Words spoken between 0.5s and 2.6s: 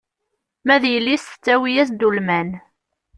Ma d yelli-s tettawi-as-d ulman.